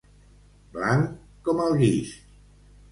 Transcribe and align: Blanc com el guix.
Blanc 0.79 1.13
com 1.49 1.65
el 1.69 1.81
guix. 1.85 2.19